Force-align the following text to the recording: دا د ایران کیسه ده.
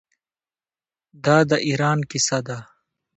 دا 1.25 1.37
د 1.49 1.51
ایران 1.67 1.99
کیسه 2.09 2.39
ده. 2.47 2.57